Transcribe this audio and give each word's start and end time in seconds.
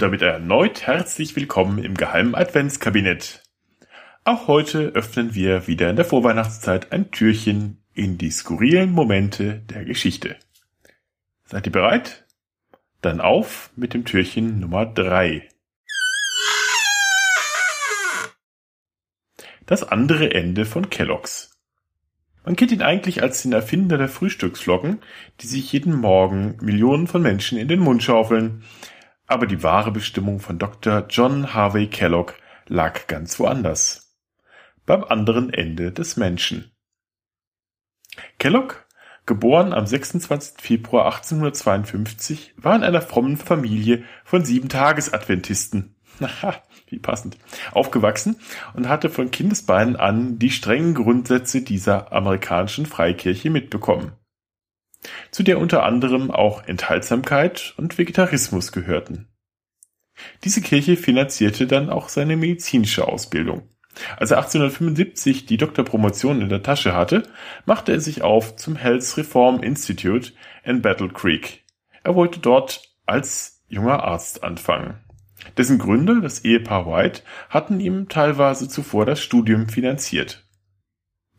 und 0.00 0.04
damit 0.04 0.22
erneut 0.22 0.86
herzlich 0.86 1.36
willkommen 1.36 1.84
im 1.84 1.94
geheimen 1.94 2.34
Adventskabinett. 2.34 3.42
Auch 4.24 4.46
heute 4.46 4.92
öffnen 4.94 5.34
wir 5.34 5.66
wieder 5.66 5.90
in 5.90 5.96
der 5.96 6.06
Vorweihnachtszeit 6.06 6.90
ein 6.90 7.10
Türchen 7.10 7.84
in 7.92 8.16
die 8.16 8.30
skurrilen 8.30 8.92
Momente 8.92 9.56
der 9.68 9.84
Geschichte. 9.84 10.36
Seid 11.44 11.66
ihr 11.66 11.72
bereit? 11.72 12.24
Dann 13.02 13.20
auf 13.20 13.72
mit 13.76 13.92
dem 13.92 14.06
Türchen 14.06 14.58
Nummer 14.58 14.86
drei. 14.86 15.46
Das 19.66 19.86
andere 19.86 20.32
Ende 20.32 20.64
von 20.64 20.88
Kellogg's. 20.88 21.60
Man 22.46 22.56
kennt 22.56 22.72
ihn 22.72 22.80
eigentlich 22.80 23.22
als 23.22 23.42
den 23.42 23.52
Erfinder 23.52 23.98
der 23.98 24.08
Frühstücksflocken, 24.08 25.00
die 25.42 25.46
sich 25.46 25.70
jeden 25.74 25.94
Morgen 25.94 26.56
Millionen 26.62 27.06
von 27.06 27.20
Menschen 27.20 27.58
in 27.58 27.68
den 27.68 27.80
Mund 27.80 28.02
schaufeln. 28.02 28.64
Aber 29.30 29.46
die 29.46 29.62
wahre 29.62 29.92
Bestimmung 29.92 30.40
von 30.40 30.58
Dr. 30.58 31.06
John 31.08 31.54
Harvey 31.54 31.86
Kellogg 31.86 32.34
lag 32.66 33.06
ganz 33.06 33.38
woanders. 33.38 34.18
Beim 34.86 35.04
anderen 35.04 35.54
Ende 35.54 35.92
des 35.92 36.16
Menschen. 36.16 36.72
Kellogg, 38.40 38.74
geboren 39.26 39.72
am 39.72 39.86
26. 39.86 40.54
Februar 40.60 41.04
1852, 41.04 42.54
war 42.56 42.74
in 42.74 42.82
einer 42.82 43.02
frommen 43.02 43.36
Familie 43.36 44.02
von 44.24 44.44
sieben 44.44 44.68
Tagesadventisten. 44.68 45.94
wie 46.88 46.98
passend, 46.98 47.38
aufgewachsen 47.70 48.34
und 48.74 48.88
hatte 48.88 49.10
von 49.10 49.30
Kindesbeinen 49.30 49.94
an 49.94 50.40
die 50.40 50.50
strengen 50.50 50.94
Grundsätze 50.94 51.62
dieser 51.62 52.12
amerikanischen 52.12 52.84
Freikirche 52.84 53.48
mitbekommen 53.48 54.10
zu 55.30 55.42
der 55.42 55.58
unter 55.58 55.84
anderem 55.84 56.30
auch 56.30 56.64
Enthaltsamkeit 56.64 57.74
und 57.76 57.98
Vegetarismus 57.98 58.72
gehörten. 58.72 59.28
Diese 60.44 60.60
Kirche 60.60 60.96
finanzierte 60.96 61.66
dann 61.66 61.90
auch 61.90 62.08
seine 62.08 62.36
medizinische 62.36 63.06
Ausbildung. 63.06 63.62
Als 64.16 64.30
er 64.30 64.38
1875 64.38 65.46
die 65.46 65.56
Doktorpromotion 65.56 66.40
in 66.40 66.48
der 66.48 66.62
Tasche 66.62 66.94
hatte, 66.94 67.24
machte 67.66 67.92
er 67.92 68.00
sich 68.00 68.22
auf 68.22 68.56
zum 68.56 68.76
Health 68.76 69.16
Reform 69.16 69.62
Institute 69.62 70.32
in 70.64 70.80
Battle 70.82 71.08
Creek. 71.08 71.64
Er 72.02 72.14
wollte 72.14 72.40
dort 72.40 72.82
als 73.06 73.64
junger 73.68 74.04
Arzt 74.04 74.44
anfangen. 74.44 75.00
Dessen 75.56 75.78
Gründer, 75.78 76.20
das 76.20 76.44
Ehepaar 76.44 76.86
White, 76.86 77.22
hatten 77.48 77.80
ihm 77.80 78.08
teilweise 78.08 78.68
zuvor 78.68 79.06
das 79.06 79.20
Studium 79.20 79.68
finanziert. 79.68 80.46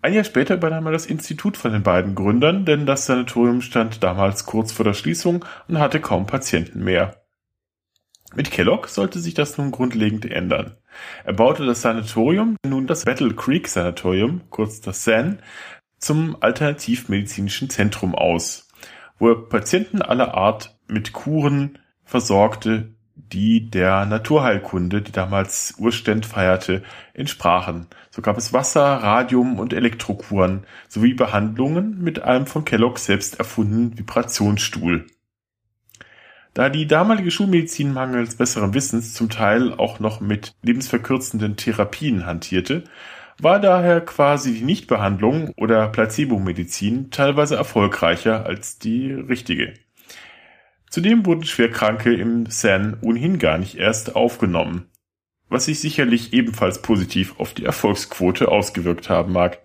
Ein 0.02 0.14
Jahr 0.14 0.24
später 0.24 0.56
übernahm 0.56 0.88
er 0.88 0.92
das 0.94 1.06
Institut 1.06 1.58
von 1.58 1.72
den 1.72 1.84
beiden 1.84 2.16
Gründern, 2.16 2.66
denn 2.66 2.88
das 2.88 3.06
Sanatorium 3.06 3.62
stand 3.62 4.02
damals 4.04 4.46
kurz 4.46 4.72
vor 4.72 4.84
der 4.84 4.94
Schließung 4.94 5.46
und 5.68 5.78
hatte 5.78 6.00
kaum 6.00 6.26
Patienten 6.26 6.84
mehr. 6.84 7.21
Mit 8.34 8.50
Kellogg 8.50 8.88
sollte 8.88 9.20
sich 9.20 9.34
das 9.34 9.58
nun 9.58 9.72
grundlegend 9.72 10.26
ändern. 10.26 10.78
Er 11.26 11.34
baute 11.34 11.66
das 11.66 11.82
Sanatorium, 11.82 12.56
nun 12.66 12.88
das 12.88 13.04
Battle 13.04 13.34
Creek 13.34 13.68
Sanatorium, 13.68 14.42
kurz 14.50 14.80
das 14.80 15.04
SAN, 15.04 15.40
zum 15.98 16.38
alternativmedizinischen 16.40 17.70
Zentrum 17.70 18.16
aus, 18.16 18.70
wo 19.20 19.30
er 19.30 19.50
Patienten 19.50 20.02
aller 20.02 20.34
Art 20.34 20.78
mit 20.88 21.12
Kuren 21.12 21.78
versorgte, 22.06 22.96
die 23.16 23.70
der 23.70 24.06
Naturheilkunde, 24.06 25.02
die 25.02 25.12
damals 25.12 25.76
Urständ 25.78 26.26
feierte, 26.26 26.84
entsprachen. 27.14 27.88
So 28.10 28.22
gab 28.22 28.38
es 28.38 28.54
Wasser, 28.54 28.82
Radium 28.82 29.60
und 29.60 29.74
Elektrokuren 29.74 30.66
sowie 30.88 31.14
Behandlungen 31.14 32.02
mit 32.02 32.22
einem 32.22 32.46
von 32.46 32.66
Kellogg 32.66 32.98
selbst 32.98 33.40
erfundenen 33.40 33.98
Vibrationsstuhl. 33.98 35.06
Da 36.54 36.70
die 36.70 36.86
damalige 36.86 37.32
Schulmedizin 37.32 37.94
mangels 37.94 38.36
besseren 38.36 38.74
Wissens 38.74 39.14
zum 39.14 39.30
Teil 39.30 39.74
auch 39.74 40.00
noch 40.00 40.20
mit 40.20 40.54
lebensverkürzenden 40.64 41.56
Therapien 41.56 42.26
hantierte, 42.26 42.84
war 43.40 43.60
daher 43.60 44.02
quasi 44.02 44.54
die 44.54 44.66
Nichtbehandlung 44.66 45.54
oder 45.56 45.88
Placebo-Medizin 45.88 47.10
teilweise 47.10 47.56
erfolgreicher 47.56 48.46
als 48.46 48.78
die 48.80 49.12
richtige. 49.14 49.74
Zudem 50.90 51.26
wurden 51.26 51.46
Schwerkranke 51.46 52.14
im 52.14 52.48
San 52.48 52.98
ohnehin 53.02 53.40
gar 53.40 53.58
nicht 53.58 53.76
erst 53.76 54.16
aufgenommen, 54.16 54.90
was 55.48 55.66
sich 55.66 55.80
sicherlich 55.80 56.34
ebenfalls 56.34 56.82
positiv 56.82 57.40
auf 57.40 57.54
die 57.54 57.64
Erfolgsquote 57.64 58.50
ausgewirkt 58.50 59.10
haben 59.10 59.32
mag. 59.32 59.60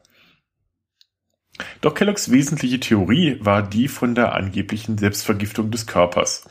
Doch 1.81 1.95
Kelloggs 1.95 2.31
wesentliche 2.31 2.79
Theorie 2.79 3.39
war 3.41 3.63
die 3.63 3.89
von 3.89 4.15
der 4.15 4.35
angeblichen 4.35 4.99
Selbstvergiftung 4.99 5.71
des 5.71 5.87
Körpers. 5.87 6.49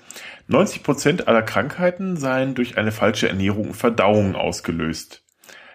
90 0.48 0.84
Prozent 0.84 1.28
aller 1.28 1.42
Krankheiten 1.42 2.18
seien 2.18 2.56
durch 2.56 2.78
eine 2.78 2.92
falsche 2.92 3.28
Ernährung 3.28 3.68
und 3.68 3.76
Verdauung 3.76 4.36
ausgelöst. 4.36 5.24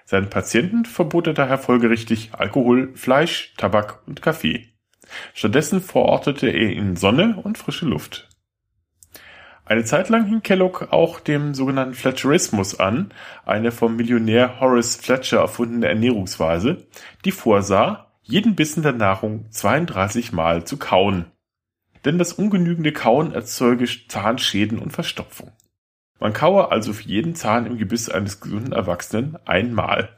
Seinen 0.04 0.30
Patienten 0.30 0.84
verbot 0.84 1.28
er 1.28 1.34
daher 1.34 1.58
folgerichtig 1.58 2.30
Alkohol, 2.32 2.92
Fleisch, 2.94 3.54
Tabak 3.56 4.06
und 4.06 4.22
Kaffee. 4.22 4.68
Stattdessen 5.34 5.80
verortete 5.80 6.48
er 6.48 6.70
ihnen 6.70 6.96
Sonne 6.96 7.40
und 7.42 7.58
frische 7.58 7.86
Luft. 7.86 8.28
Eine 9.64 9.84
Zeit 9.84 10.08
lang 10.08 10.26
hing 10.26 10.42
Kellogg 10.42 10.88
auch 10.90 11.20
dem 11.20 11.54
sogenannten 11.54 11.94
Fletcherismus 11.94 12.80
an, 12.80 13.14
eine 13.46 13.70
vom 13.70 13.94
Millionär 13.94 14.58
Horace 14.58 14.96
Fletcher 14.96 15.38
erfundene 15.38 15.86
Ernährungsweise, 15.86 16.88
die 17.24 17.30
vorsah, 17.30 18.12
jeden 18.22 18.56
Bissen 18.56 18.82
der 18.82 18.94
Nahrung 18.94 19.46
32 19.50 20.32
Mal 20.32 20.64
zu 20.64 20.76
kauen. 20.76 21.26
Denn 22.04 22.18
das 22.18 22.32
ungenügende 22.32 22.92
Kauen 22.92 23.32
erzeuge 23.32 23.86
Zahnschäden 24.08 24.78
und 24.78 24.92
Verstopfung. 24.92 25.52
Man 26.18 26.32
kaue 26.32 26.70
also 26.70 26.92
für 26.92 27.08
jeden 27.08 27.34
Zahn 27.34 27.66
im 27.66 27.78
Gebiss 27.78 28.08
eines 28.08 28.40
gesunden 28.40 28.72
Erwachsenen 28.72 29.38
einmal. 29.46 30.14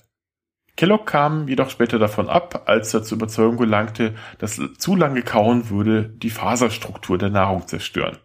Kellogg 0.77 1.05
kam 1.07 1.49
jedoch 1.49 1.71
später 1.71 1.99
davon 1.99 2.29
ab, 2.29 2.65
als 2.67 2.93
er 2.95 3.03
zur 3.03 3.17
Überzeugung 3.17 3.57
gelangte, 3.57 4.15
dass 4.39 4.61
zu 4.79 4.97
lange 4.97 5.23
Kauen 5.23 5.71
würde 5.71 6.09
die 6.09 6.31
Faserstruktur 6.31 7.19
der 7.19 7.31
Nahrung 7.31 7.69
zerstören. 7.69 8.19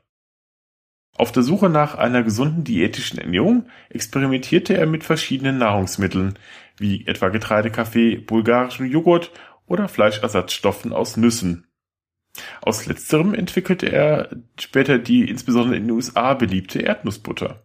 Auf 1.18 1.32
der 1.32 1.44
Suche 1.44 1.70
nach 1.70 1.96
einer 1.96 2.24
gesunden 2.24 2.64
diätischen 2.64 3.20
Ernährung 3.20 3.68
experimentierte 3.90 4.78
er 4.78 4.86
mit 4.86 5.04
verschiedenen 5.04 5.58
Nahrungsmitteln, 5.58 6.38
wie 6.78 7.06
etwa 7.08 7.30
Getreidekaffee, 7.30 8.18
bulgarischem 8.18 8.86
Joghurt 8.86 9.32
oder 9.66 9.88
Fleischersatzstoffen 9.88 10.94
aus 10.94 11.18
Nüssen. 11.18 11.67
Aus 12.62 12.86
letzterem 12.86 13.34
entwickelte 13.34 13.92
er 13.92 14.30
später 14.60 15.00
die 15.00 15.30
insbesondere 15.30 15.78
in 15.78 15.84
den 15.84 15.92
USA 15.92 16.34
beliebte 16.34 16.80
Erdnussbutter. 16.80 17.64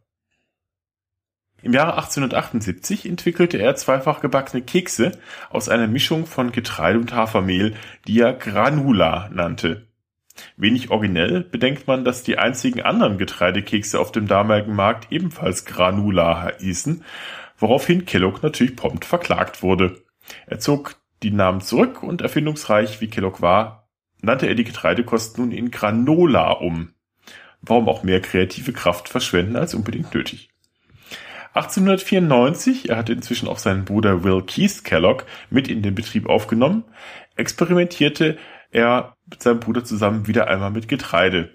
Im 1.62 1.72
Jahre 1.72 1.94
1878 1.94 3.06
entwickelte 3.06 3.58
er 3.58 3.76
zweifach 3.76 4.20
gebackene 4.20 4.62
Kekse 4.62 5.12
aus 5.50 5.68
einer 5.68 5.86
Mischung 5.86 6.26
von 6.26 6.50
Getreide 6.50 6.98
und 6.98 7.14
Hafermehl, 7.14 7.74
die 8.08 8.20
er 8.20 8.32
Granula 8.32 9.30
nannte 9.32 9.86
Wenig 10.56 10.90
originell 10.90 11.42
bedenkt 11.42 11.86
man, 11.86 12.04
dass 12.04 12.22
die 12.22 12.38
einzigen 12.38 12.82
anderen 12.82 13.18
Getreidekekse 13.18 13.98
auf 13.98 14.12
dem 14.12 14.26
damaligen 14.26 14.74
Markt 14.74 15.12
ebenfalls 15.12 15.64
Granula 15.64 16.52
hießen, 16.58 17.04
woraufhin 17.58 18.04
Kellogg 18.04 18.42
natürlich 18.42 18.76
prompt 18.76 19.04
verklagt 19.04 19.62
wurde. 19.62 20.02
Er 20.46 20.58
zog 20.58 20.96
die 21.22 21.30
Namen 21.30 21.60
zurück 21.60 22.02
und 22.02 22.22
erfindungsreich 22.22 23.00
wie 23.00 23.08
Kellogg 23.08 23.42
war, 23.42 23.81
nannte 24.22 24.46
er 24.46 24.54
die 24.54 24.64
Getreidekost 24.64 25.38
nun 25.38 25.52
in 25.52 25.70
Granola 25.70 26.52
um. 26.52 26.94
Warum 27.60 27.88
auch 27.88 28.02
mehr 28.02 28.20
kreative 28.20 28.72
Kraft 28.72 29.08
verschwenden 29.08 29.56
als 29.56 29.74
unbedingt 29.74 30.14
nötig. 30.14 30.48
1894, 31.54 32.88
er 32.88 32.96
hatte 32.96 33.12
inzwischen 33.12 33.46
auch 33.46 33.58
seinen 33.58 33.84
Bruder 33.84 34.24
Will 34.24 34.42
Keith 34.42 34.84
Kellogg 34.84 35.24
mit 35.50 35.68
in 35.68 35.82
den 35.82 35.94
Betrieb 35.94 36.28
aufgenommen, 36.28 36.84
experimentierte 37.36 38.38
er 38.70 39.16
mit 39.26 39.42
seinem 39.42 39.60
Bruder 39.60 39.84
zusammen 39.84 40.26
wieder 40.26 40.48
einmal 40.48 40.70
mit 40.70 40.88
Getreide. 40.88 41.52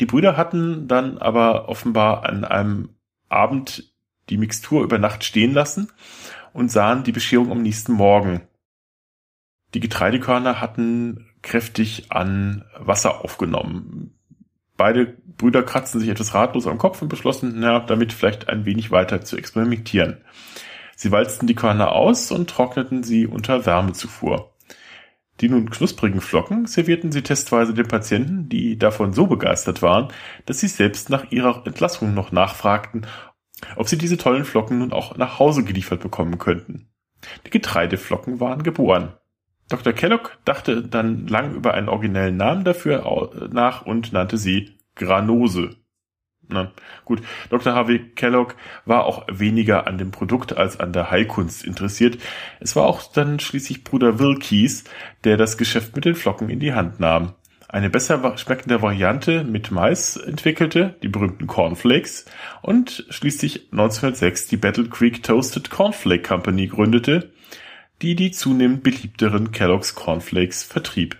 Die 0.00 0.06
Brüder 0.06 0.36
hatten 0.36 0.88
dann 0.88 1.18
aber 1.18 1.68
offenbar 1.68 2.24
an 2.24 2.44
einem 2.44 2.96
Abend 3.28 3.92
die 4.28 4.38
Mixtur 4.38 4.82
über 4.82 4.98
Nacht 4.98 5.22
stehen 5.22 5.54
lassen 5.54 5.92
und 6.52 6.72
sahen 6.72 7.04
die 7.04 7.12
Bescherung 7.12 7.52
am 7.52 7.62
nächsten 7.62 7.92
Morgen. 7.92 8.42
Die 9.74 9.80
Getreidekörner 9.80 10.60
hatten 10.60 11.28
kräftig 11.46 12.10
an 12.10 12.64
Wasser 12.76 13.24
aufgenommen. 13.24 14.12
Beide 14.76 15.16
Brüder 15.38 15.62
kratzten 15.62 16.00
sich 16.00 16.10
etwas 16.10 16.34
ratlos 16.34 16.66
am 16.66 16.76
Kopf 16.76 17.00
und 17.00 17.08
beschlossen, 17.08 17.54
na, 17.56 17.80
damit 17.80 18.12
vielleicht 18.12 18.48
ein 18.48 18.66
wenig 18.66 18.90
weiter 18.90 19.22
zu 19.22 19.36
experimentieren. 19.36 20.18
Sie 20.96 21.12
walzten 21.12 21.46
die 21.46 21.54
Körner 21.54 21.92
aus 21.92 22.30
und 22.30 22.50
trockneten 22.50 23.02
sie 23.02 23.26
unter 23.26 23.64
Wärmezufuhr. 23.64 24.52
Die 25.40 25.48
nun 25.48 25.70
knusprigen 25.70 26.20
Flocken 26.20 26.66
servierten 26.66 27.12
sie 27.12 27.22
testweise 27.22 27.74
den 27.74 27.86
Patienten, 27.86 28.48
die 28.48 28.78
davon 28.78 29.12
so 29.12 29.26
begeistert 29.26 29.82
waren, 29.82 30.08
dass 30.46 30.60
sie 30.60 30.68
selbst 30.68 31.10
nach 31.10 31.30
ihrer 31.30 31.66
Entlassung 31.66 32.14
noch 32.14 32.32
nachfragten, 32.32 33.06
ob 33.76 33.88
sie 33.88 33.98
diese 33.98 34.16
tollen 34.16 34.44
Flocken 34.44 34.78
nun 34.78 34.92
auch 34.92 35.16
nach 35.16 35.38
Hause 35.38 35.62
geliefert 35.62 36.00
bekommen 36.00 36.38
könnten. 36.38 36.88
Die 37.46 37.50
Getreideflocken 37.50 38.40
waren 38.40 38.62
geboren. 38.62 39.14
Dr. 39.68 39.92
Kellogg 39.92 40.30
dachte 40.44 40.82
dann 40.82 41.26
lang 41.26 41.54
über 41.54 41.74
einen 41.74 41.88
originellen 41.88 42.36
Namen 42.36 42.64
dafür 42.64 43.30
nach 43.52 43.82
und 43.82 44.12
nannte 44.12 44.38
sie 44.38 44.78
Granose. 44.94 45.76
Na 46.48 46.70
gut, 47.04 47.22
Dr. 47.50 47.74
Harvey 47.74 47.98
Kellogg 48.14 48.54
war 48.84 49.04
auch 49.04 49.26
weniger 49.28 49.88
an 49.88 49.98
dem 49.98 50.12
Produkt 50.12 50.56
als 50.56 50.78
an 50.78 50.92
der 50.92 51.10
Heilkunst 51.10 51.64
interessiert. 51.64 52.18
Es 52.60 52.76
war 52.76 52.86
auch 52.86 53.12
dann 53.12 53.40
schließlich 53.40 53.82
Bruder 53.82 54.20
Wilkes, 54.20 54.84
der 55.24 55.36
das 55.36 55.58
Geschäft 55.58 55.96
mit 55.96 56.04
den 56.04 56.14
Flocken 56.14 56.48
in 56.48 56.60
die 56.60 56.72
Hand 56.72 57.00
nahm. 57.00 57.34
Eine 57.68 57.90
besser 57.90 58.38
schmeckende 58.38 58.80
Variante 58.80 59.42
mit 59.42 59.72
Mais 59.72 60.16
entwickelte, 60.16 60.94
die 61.02 61.08
berühmten 61.08 61.48
Cornflakes, 61.48 62.26
und 62.62 63.04
schließlich 63.10 63.72
1906 63.72 64.46
die 64.46 64.56
Battle 64.56 64.88
Creek 64.88 65.24
Toasted 65.24 65.68
Cornflake 65.68 66.22
Company 66.22 66.68
gründete, 66.68 67.32
die 68.02 68.14
die 68.14 68.30
zunehmend 68.30 68.82
beliebteren 68.82 69.52
Kellogg's 69.52 69.94
Cornflakes 69.94 70.62
vertrieb. 70.62 71.16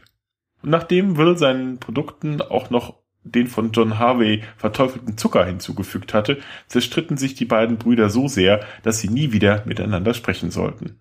Und 0.62 0.70
nachdem 0.70 1.16
Will 1.16 1.36
seinen 1.36 1.78
Produkten 1.78 2.40
auch 2.42 2.70
noch 2.70 2.94
den 3.22 3.48
von 3.48 3.72
John 3.72 3.98
Harvey 3.98 4.44
verteufelten 4.56 5.18
Zucker 5.18 5.44
hinzugefügt 5.44 6.14
hatte, 6.14 6.38
zerstritten 6.68 7.16
sich 7.16 7.34
die 7.34 7.44
beiden 7.44 7.76
Brüder 7.76 8.08
so 8.08 8.28
sehr, 8.28 8.64
dass 8.82 9.00
sie 9.00 9.08
nie 9.08 9.32
wieder 9.32 9.64
miteinander 9.66 10.14
sprechen 10.14 10.50
sollten. 10.50 11.00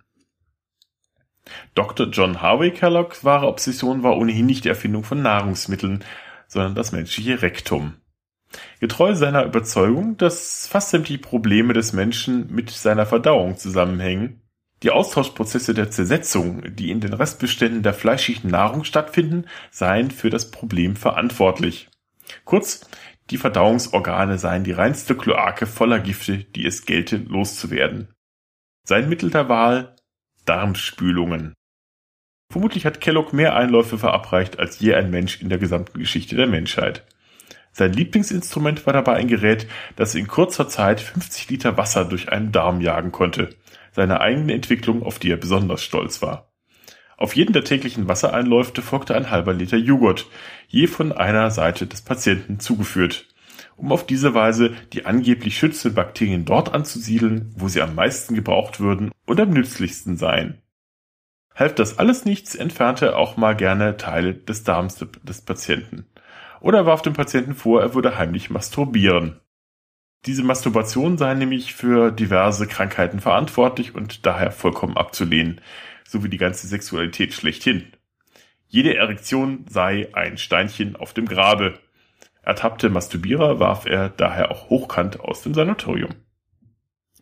Dr. 1.76 2.08
John 2.08 2.42
Harvey 2.42 2.72
Kellogg's 2.72 3.24
wahre 3.24 3.48
Obsession 3.48 4.02
war 4.02 4.18
ohnehin 4.18 4.48
nicht 4.48 4.66
die 4.66 4.70
Erfindung 4.70 5.04
von 5.04 5.22
Nahrungsmitteln, 5.22 6.04
sondern 6.48 6.74
das 6.74 6.92
menschliche 6.92 7.42
Rektum. 7.42 7.96
Getreu 8.80 9.14
seiner 9.16 9.44
Überzeugung, 9.44 10.18
dass 10.18 10.68
fast 10.68 10.90
sämtliche 10.90 11.22
Probleme 11.22 11.74
des 11.74 11.94
Menschen 11.94 12.54
mit 12.54 12.72
seiner 12.72 13.06
Verdauung 13.06 13.58
zusammenhängen, 13.58 14.42
die 14.84 14.92
Austauschprozesse 14.92 15.74
der 15.74 15.90
Zersetzung, 15.90 16.76
die 16.76 16.92
in 16.92 17.00
den 17.00 17.14
Restbeständen 17.14 17.84
der 17.84 17.94
fleischigen 17.94 18.50
Nahrung 18.50 18.84
stattfinden, 18.84 19.46
seien 19.72 20.12
für 20.12 20.30
das 20.30 20.52
Problem 20.52 20.96
verantwortlich. 20.96 21.90
Kurz, 22.44 22.88
die 23.30 23.38
Verdauungsorgane 23.38 24.38
seien 24.38 24.64
die 24.64 24.72
reinste 24.72 25.16
Kloake 25.16 25.66
voller 25.66 26.00
Gifte, 26.00 26.38
die 26.38 26.66
es 26.66 26.86
gelte 26.86 27.18
loszuwerden. 27.18 28.10
Sein 28.84 29.10
Mittel 29.10 29.32
der 29.32 29.50
Wahl 29.50 29.96
Darmspülungen. 30.46 31.54
Vermutlich 32.52 32.86
hat 32.86 33.02
Kellogg 33.02 33.36
mehr 33.36 33.56
Einläufe 33.56 33.98
verabreicht 33.98 34.60
als 34.60 34.80
je 34.80 34.94
ein 34.94 35.10
Mensch 35.10 35.42
in 35.42 35.50
der 35.50 35.58
gesamten 35.58 35.98
Geschichte 35.98 36.36
der 36.36 36.46
Menschheit. 36.46 37.04
Sein 37.72 37.92
Lieblingsinstrument 37.92 38.86
war 38.86 38.94
dabei 38.94 39.16
ein 39.16 39.28
Gerät, 39.28 39.68
das 39.96 40.16
in 40.16 40.28
kurzer 40.28 40.70
Zeit 40.70 41.02
50 41.02 41.50
Liter 41.50 41.78
Wasser 41.78 42.06
durch 42.06 42.32
einen 42.32 42.52
Darm 42.52 42.80
jagen 42.80 43.12
konnte. 43.12 43.50
Seine 43.96 44.20
eigene 44.20 44.54
Entwicklung, 44.54 45.04
auf 45.04 45.20
die 45.20 45.32
er 45.32 45.38
besonders 45.38 45.82
stolz 45.82 46.22
war. 46.22 46.52
Auf 47.16 47.34
jeden 47.34 47.54
der 47.54 47.64
täglichen 47.64 48.10
Wassereinläufe 48.10 48.82
folgte 48.82 49.16
ein 49.16 49.32
halber 49.32 49.54
Liter 49.54 49.78
Joghurt, 49.78 50.28
je 50.68 50.88
von 50.88 51.14
einer 51.14 51.50
Seite 51.50 51.88
des 51.88 52.02
Patienten 52.02 52.60
zugeführt, 52.60 53.30
um 53.78 53.94
auf 53.94 54.06
diese 54.06 54.34
Weise 54.34 54.74
die 54.92 55.06
angeblich 55.06 55.58
schützenden 55.58 55.96
Bakterien 55.96 56.44
dort 56.44 56.74
anzusiedeln, 56.74 57.54
wo 57.56 57.70
sie 57.70 57.82
am 57.82 57.96
meisten 57.96 58.36
gebraucht 58.36 58.82
würden 58.82 59.12
und 59.26 59.40
am 59.40 59.52
nützlichsten 59.52 60.18
seien. 60.18 60.62
Half 61.56 61.76
das 61.76 61.98
alles 61.98 62.26
nichts, 62.26 62.54
entfernte 62.54 63.06
er 63.06 63.18
auch 63.18 63.38
mal 63.38 63.56
gerne 63.56 63.96
Teile 63.96 64.34
des 64.34 64.66
Darms 64.66 65.06
des 65.24 65.40
Patienten. 65.40 66.06
Oder 66.60 66.86
warf 66.86 67.02
dem 67.02 67.14
Patienten 67.14 67.56
vor, 67.56 67.82
er 67.82 67.94
würde 67.94 68.18
heimlich 68.18 68.50
masturbieren. 68.50 69.40
Diese 70.26 70.44
Masturbation 70.44 71.20
sei 71.20 71.36
nämlich 71.36 71.76
für 71.76 72.12
diverse 72.12 72.66
Krankheiten 72.66 73.20
verantwortlich 73.20 73.94
und 73.94 74.26
daher 74.26 74.52
vollkommen 74.52 74.98
abzulehnen 74.98 75.62
sowie 76.08 76.30
die 76.30 76.38
ganze 76.38 76.68
Sexualität 76.68 77.34
schlechthin. 77.34 77.92
Jede 78.68 78.96
Erektion 78.96 79.66
sei 79.70 80.10
ein 80.14 80.38
Steinchen 80.38 80.96
auf 80.96 81.14
dem 81.14 81.28
Grabe. 81.28 81.80
Ertappte 82.42 82.90
Masturbierer 82.90 83.60
warf 83.60 83.86
er 83.86 84.10
daher 84.10 84.52
auch 84.52 84.70
hochkant 84.70 85.20
aus 85.20 85.44
dem 85.44 85.54
Sanatorium. 85.54 86.16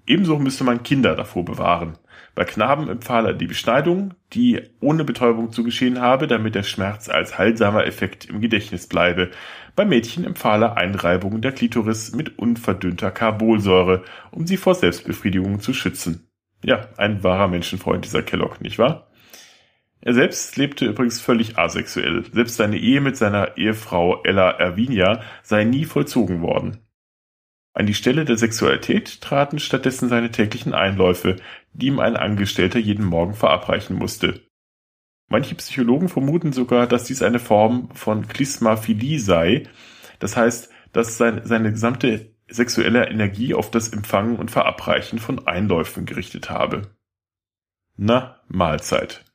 Ebenso 0.06 0.38
müsste 0.38 0.64
man 0.64 0.84
Kinder 0.84 1.16
davor 1.16 1.46
bewahren. 1.46 1.98
Bei 2.36 2.44
Knaben 2.46 2.90
empfahl 2.90 3.28
er 3.28 3.34
die 3.34 3.48
Beschneidung, 3.48 4.16
die 4.34 4.62
ohne 4.82 5.04
Betäubung 5.04 5.52
zu 5.52 5.64
geschehen 5.64 6.02
habe, 6.02 6.28
damit 6.28 6.56
der 6.56 6.64
Schmerz 6.64 7.08
als 7.08 7.38
heilsamer 7.38 7.86
Effekt 7.86 8.26
im 8.26 8.42
Gedächtnis 8.42 8.88
bleibe. 8.88 9.32
Bei 9.76 9.86
Mädchen 9.86 10.26
empfahl 10.26 10.64
er 10.64 10.78
Einreibungen 10.78 11.42
der 11.42 11.52
Klitoris 11.52 12.14
mit 12.14 12.38
unverdünnter 12.40 13.12
Carbolsäure, 13.12 14.04
um 14.32 14.48
sie 14.48 14.58
vor 14.58 14.76
Selbstbefriedigung 14.76 15.60
zu 15.60 15.74
schützen. 15.74 16.28
Ja, 16.64 16.88
ein 16.98 17.24
wahrer 17.24 17.48
Menschenfreund 17.48 18.04
dieser 18.04 18.24
Kellogg, 18.24 18.62
nicht 18.62 18.80
wahr? 18.80 19.12
Er 20.02 20.14
selbst 20.14 20.58
lebte 20.58 20.86
übrigens 20.86 21.22
völlig 21.22 21.58
asexuell. 21.58 22.26
Selbst 22.34 22.58
seine 22.58 22.78
Ehe 22.78 23.00
mit 23.00 23.16
seiner 23.16 23.58
Ehefrau 23.58 24.22
Ella 24.24 24.52
Ervinia 24.52 25.22
sei 25.44 25.64
nie 25.64 25.86
vollzogen 25.86 26.42
worden. 26.42 26.80
An 27.74 27.88
die 27.88 27.96
Stelle 27.96 28.24
der 28.24 28.38
Sexualität 28.38 29.22
traten 29.22 29.58
stattdessen 29.58 30.08
seine 30.08 30.30
täglichen 30.30 30.74
Einläufe, 30.74 31.38
die 31.74 31.88
ihm 31.88 32.00
ein 32.00 32.16
Angestellter 32.16 32.80
jeden 32.80 33.06
Morgen 33.06 33.34
verabreichen 33.34 33.98
musste. 33.98 34.42
Manche 35.28 35.56
Psychologen 35.56 36.10
vermuten 36.10 36.54
sogar, 36.54 36.86
dass 36.86 37.06
dies 37.06 37.24
eine 37.24 37.40
Form 37.40 37.90
von 37.96 38.28
Klismaphilie 38.28 39.20
sei, 39.20 39.64
das 40.20 40.38
heißt, 40.38 40.72
dass 40.92 41.18
seine, 41.18 41.48
seine 41.48 41.72
gesamte 41.72 42.34
sexueller 42.48 43.10
Energie 43.10 43.56
auf 43.56 43.72
das 43.72 43.90
Empfangen 43.90 44.36
und 44.36 44.52
Verabreichen 44.52 45.18
von 45.18 45.48
Einläufen 45.48 46.06
gerichtet 46.06 46.52
habe. 46.52 46.96
Na, 47.98 48.42
Mahlzeit. 48.48 49.26